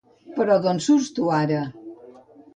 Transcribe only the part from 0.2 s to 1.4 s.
Però d'on surts, tu,